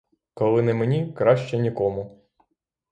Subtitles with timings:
[0.33, 2.19] Коли не мені— краще нікому.